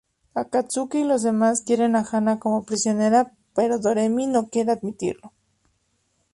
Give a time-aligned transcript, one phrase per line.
[0.33, 5.31] Akatsuki y los demás quieren a Hana como prisionera pero Doremi no quiere admitirlo.